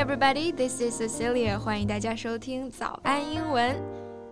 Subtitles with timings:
[0.00, 1.58] everybody, this is Cecilia.
[1.58, 3.76] 欢迎大家收听早安英文。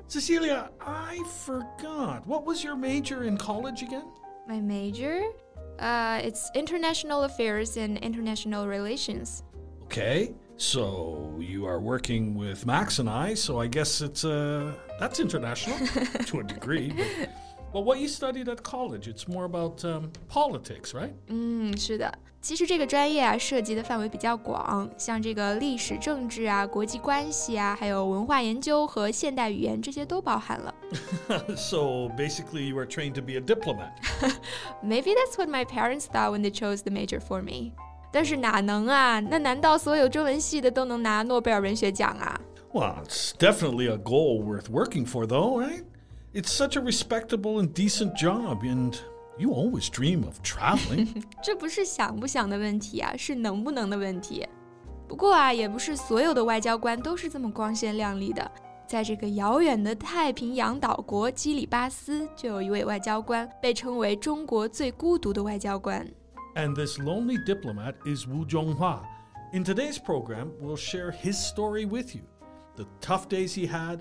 [0.08, 2.22] Cecilia, I forgot.
[2.26, 4.04] What was your major in college again?
[4.48, 5.22] My major?
[5.78, 9.42] Uh, it's international affairs and international relations.
[9.84, 15.20] Okay, so you are working with Max and I, so I guess it's uh that's
[15.20, 15.76] international
[16.26, 16.92] to a degree.
[16.96, 17.30] But,
[17.72, 21.12] but what you studied at college, it's more about um, politics, right?
[21.28, 22.12] 嗯，是的。
[22.40, 30.74] 其实这个专业啊，涉及的范围比较广，像这个历史、政治啊、国际关系啊，还有文化研究和现代语言，这些都包含了。
[31.56, 33.92] so basically, you were trained to be a diplomat.
[34.82, 37.72] Maybe that's what my parents thought when they chose the major for me.
[38.12, 39.20] 但是哪能啊？
[39.20, 42.38] 那难道所有中文系的都能拿诺贝尔文学奖啊？
[42.74, 45.84] Well, it's definitely a goal worth working for, though, right?
[46.38, 48.94] It's such a respectable and decent job, and
[49.38, 51.22] you always dream of traveling.
[51.42, 54.46] 这不是想不想的问题啊，是能不能的问题。
[55.06, 58.50] 不过啊，也不是所有的外交官都是这么光鲜亮丽的。
[58.86, 66.06] 在这个遥远的太平洋岛国基里巴斯，就有一位外交官被称为中国最孤独的外交官。
[66.54, 69.00] And this lonely diplomat is Wu Zhonghua.
[69.52, 72.22] In today's program, we'll share his story with you,
[72.76, 74.00] the tough days he had,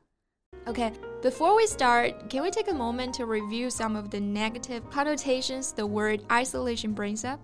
[0.68, 0.92] Okay.
[1.22, 5.72] Before we start, can we take a moment to review some of the negative connotations
[5.72, 7.38] the word isolation brings up?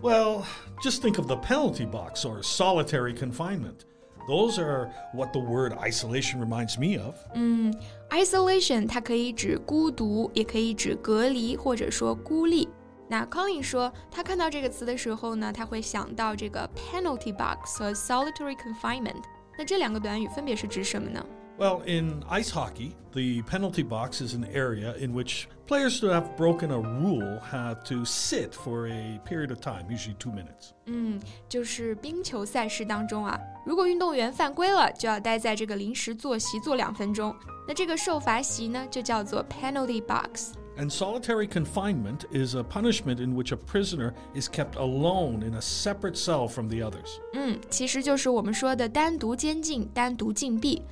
[0.00, 0.46] Well,
[0.82, 3.86] just think of the penalty box or solitary confinement.
[4.28, 7.16] Those are what the word isolation reminds me of.
[7.34, 7.74] 嗯，
[8.10, 12.68] isolation 它可以指孤独，也可以指隔离或者说孤立。
[13.08, 19.22] 那 Colin 说，他看到这个词的时候呢，他会想到这个 penalty box 和 solitary confinement。
[19.58, 21.24] 那这两个短语分别是指什么呢
[21.58, 26.36] ？well, in ice hockey, the penalty box is an area in which players who have
[26.36, 30.72] broken a rule have to sit for a period of time, usually two minutes.
[30.86, 37.34] 嗯，就是冰球赛事当中啊，如果运动员犯规了，就要待在这个临时坐席坐两分钟。
[37.68, 45.54] 那这个受罚席呢，就叫做 penalty box。and solitary confinement is a punishment in which a prisoner is kept alone in
[45.54, 47.18] a separate cell from the others.
[47.34, 50.82] 嗯，其实就是我们说的单独监禁、单独禁闭。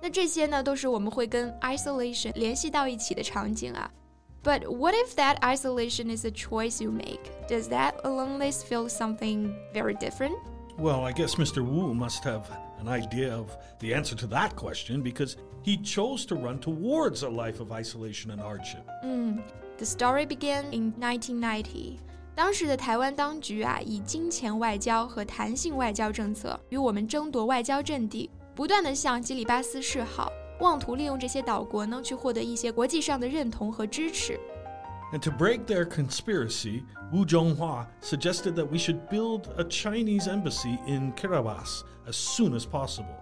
[0.00, 3.90] 那这些呢，都是我们会跟 isolation 联系到一起的场景啊。
[4.44, 7.20] But what if that isolation is a choice you make?
[7.48, 10.34] Does that loneliness feel something very different?
[10.78, 11.64] Well, I guess Mr.
[11.64, 12.42] Wu must have
[12.78, 13.48] an idea of
[13.80, 18.30] the answer to that question because he chose to run towards a life of isolation
[18.30, 18.86] and hardship.
[19.02, 19.42] Mm,
[19.78, 21.98] the story began in 1990.
[22.36, 28.30] 当时的台湾当局啊，以金钱外交和弹性外交政策与我们争夺外交阵地，
[28.61, 34.39] 不断的向基里巴斯示好，妄图利用这些岛国呢，去获得一些国际上的认同和支持。
[35.11, 41.11] And to break their conspiracy, Wu Zhonghua suggested that we should build a Chinese embassy in
[41.13, 43.15] Kiribati as soon as possible.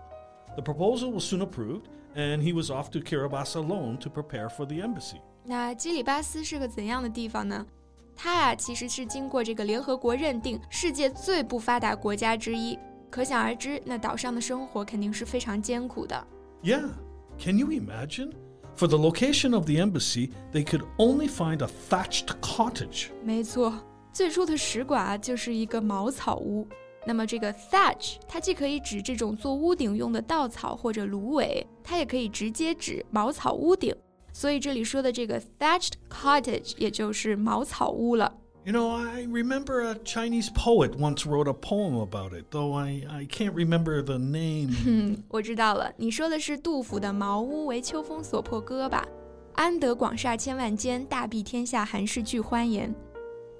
[0.58, 1.86] The proposal was soon approved,
[2.18, 5.22] and he was off to Kiribati alone to prepare for the embassy.
[5.46, 7.66] 那基里巴斯是个怎样的地方呢？
[8.14, 12.78] 它啊，其实是经过这个联合国认定世界最不发达国家之一。
[13.10, 16.28] 可想而知，那岛上的生活肯定是非常艰苦的。
[16.62, 16.90] Yeah,
[17.38, 18.32] can you imagine?
[18.76, 23.08] For the location of the embassy, they could only find a thatched cottage.
[23.24, 23.74] 没错，
[24.14, 26.68] 最初的使馆啊就是一个茅草屋。
[27.06, 33.96] 那么这个 thatch，它既可以指这种做屋顶用的稻草或者芦苇，它也可以直接指茅草屋顶。
[34.32, 38.34] 所以这里说的这个 thatched cottage，也就是茅草屋了。
[38.65, 43.27] You know, I remember a Chinese poet once wrote a poem about it, though I, I
[43.27, 44.71] can't remember the name.
[44.87, 49.07] 嗯， 我知道了，你说的是杜甫的《茅屋为秋风所破歌》吧？
[49.55, 52.89] 安得广厦千万间，大庇天下寒士俱欢颜。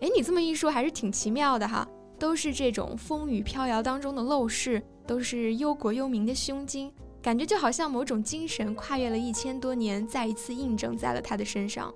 [0.01, 1.87] 哎，你这么一说，还是挺奇妙的哈。
[2.19, 6.91] 都是这种风雨飘摇当中的陋室，都是忧国忧民的胸襟，
[7.21, 11.93] 感觉就好像某种精神跨越了一千多年，再一次印证在了他的身上。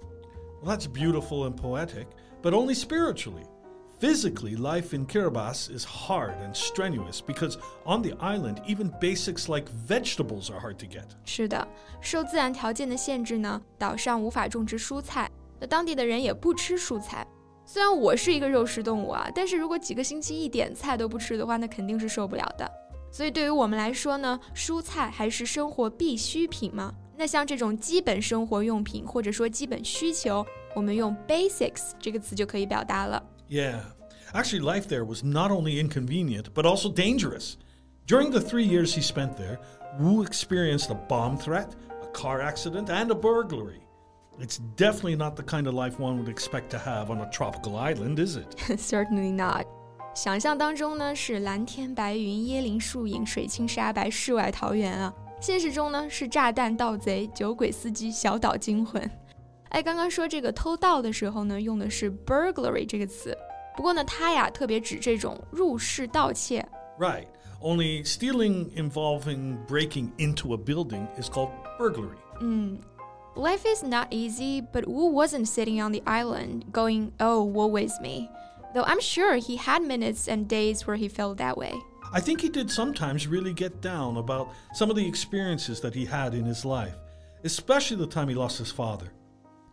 [0.62, 2.06] Well, that's beautiful and poetic
[2.43, 3.44] but only spiritually.
[4.00, 9.69] Physically, life in Kiribati is hard and strenuous because on the island, even basics like
[9.88, 11.05] vegetables are hard to get.
[11.25, 11.67] 是的，
[12.00, 17.26] 受自然条件的限制呢，岛上无法种植蔬菜，那当地的人也不吃蔬菜。
[17.67, 22.70] 虽然我是一个肉食动物啊，但是如果几个星期一点菜都不吃的话，那肯定是受不了的。
[23.11, 26.94] 所以对于我们来说呢，蔬菜还是生活必需品吗？
[27.17, 33.23] 那像这种基本生活用品或者说基本需求， 我们用 basics 这个词就可以表达了。
[33.49, 33.81] Yeah.
[34.32, 37.56] Actually, life there was not only inconvenient, but also dangerous.
[38.06, 39.58] During the three years he spent there,
[39.99, 43.81] Wu experienced a bomb threat, a car accident, and a burglary.
[44.38, 47.76] It's definitely not the kind of life one would expect to have on a tropical
[47.76, 48.55] island, is it?
[48.79, 49.67] Certainly not.
[50.14, 55.12] 想象当中呢是蓝天白云、椰林树影、水清沙白、世外桃源啊。
[55.40, 59.08] 现实中呢是炸弹、盗贼、酒鬼司机、小岛惊魂。
[59.73, 63.37] 哎，刚刚说这个偷盗的时候呢，用的是 burglary 这个词。
[63.76, 66.67] 不过呢，它呀特别指这种入室盗窃。
[66.99, 67.26] Right.
[67.61, 72.17] Only stealing involving breaking into a building is called burglary.
[72.40, 72.79] Mm.
[73.35, 78.00] Life is not easy, but Wu wasn't sitting on the island going, oh, woe is
[78.00, 78.29] me.
[78.75, 81.75] Though I'm sure he had minutes and days where he felt that way.
[82.12, 86.05] I think he did sometimes really get down about some of the experiences that he
[86.05, 86.96] had in his life,
[87.44, 89.12] especially the time he lost his father.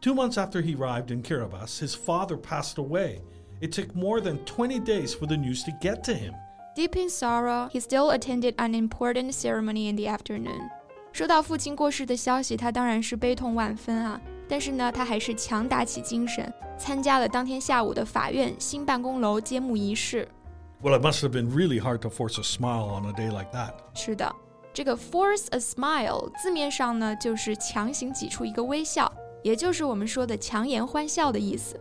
[0.01, 3.21] Two months after he arrived in Kiribati, his father passed away.
[3.61, 6.33] It took more than 20 days for the news to get to him.
[6.75, 10.69] Deep in sorrow, he still attended an important ceremony in the afternoon.
[11.13, 14.19] 收到父亲过世的消息，他当然是悲痛万分啊。
[14.47, 20.27] 但是呢，他还是强打起精神，参加了当天下午的法院新办公楼揭幕仪式。
[20.83, 23.73] well, it must have been really hard to force a smile on a day like that.
[23.95, 24.31] 是的，
[24.71, 29.11] 这个 force a smile 字面上呢就是强行挤出一个微笑，
[29.43, 31.79] 也就是我们说的强颜欢笑的意思。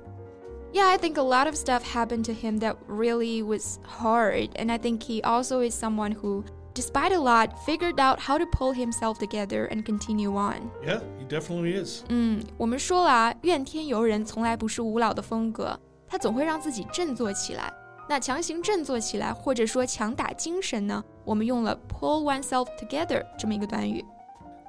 [0.72, 4.70] Yeah, I think a lot of stuff happened to him that really was hard, and
[4.70, 6.42] I think he also is someone who
[6.74, 10.70] despite a lot, figured out how to pull himself together and continue on.
[10.84, 12.02] Yeah, he definitely is.
[12.08, 15.78] 嗯，我们说了啊，怨天尤人从来不是吴老的风格，
[16.08, 17.72] 他总会让自己振作起来。
[18.08, 21.02] 那强行振作起来，或者说强打精神呢？
[21.24, 24.04] 我们用了 pull oneself together 这么一个短语。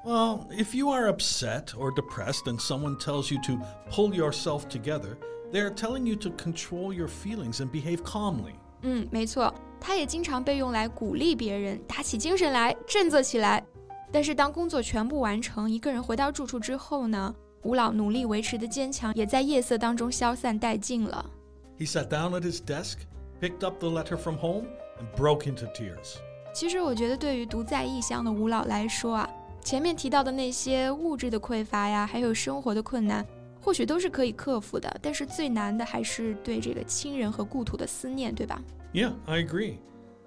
[0.04, 3.58] Well, if you are upset or depressed and someone tells you to
[3.90, 5.16] pull yourself together,
[5.52, 8.54] they are telling you to control your feelings and behave calmly.
[8.82, 13.64] 嗯，没错，它也经常被用来鼓励别人，打起精神来，振作起来。
[14.12, 17.34] 但是当工作全部完成，一个人回到住处之后呢，
[17.64, 21.28] 吴老努力维持的坚强也在夜色当中消散殆尽了。
[21.76, 22.98] He sat down at his desk
[23.40, 24.66] picked up the letter from home
[25.00, 26.18] and broke into tears.
[26.54, 29.28] 其实我觉得，对于独在异乡的吴老来说啊，
[29.62, 33.26] 前面提到的那些物质的匮乏呀，还有生活的困难，
[33.60, 34.96] 或许都是可以克服的。
[35.02, 38.62] 但是最难的还是对这个亲人和故土的思念，对吧？
[38.92, 39.78] Yeah, I agree.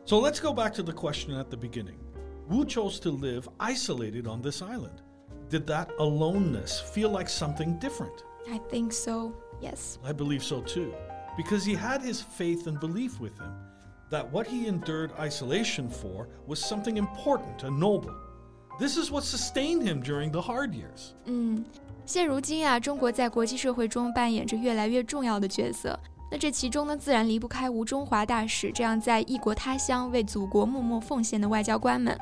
[0.06, 1.97] So let's go back to the question at the beginning.
[2.50, 5.01] Wu chose to live isolated on this island.
[5.50, 8.24] Did that aloneness feel like something different?
[8.51, 9.33] I think so.
[9.62, 10.00] Yes.
[10.03, 10.94] I believe so too
[11.38, 13.53] because he had his faith and belief with him
[14.09, 18.13] that what he endured isolation for was something important and noble.
[18.79, 21.12] This is what sustained him during the hard years.
[21.26, 21.65] 嗯，
[22.05, 25.99] 现如今啊，中国在国际社会中扮演着越来越重要的角色。
[26.31, 32.19] 那这其中呢，自然离不开吴中华大使这样在异国他乡为祖国默默奉献的外交官们。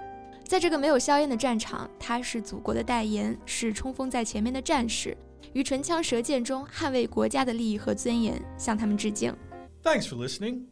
[0.46, 5.16] 在这个没有硝烟的战场，他是祖国的代言，是冲锋在前面的战士。
[5.54, 9.34] 于唇枪舌剑中捍卫国家的利益和尊严，向他们致敬。
[9.82, 10.71] Thanks for listening.